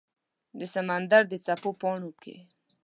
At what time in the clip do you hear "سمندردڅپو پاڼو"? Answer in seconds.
0.73-2.11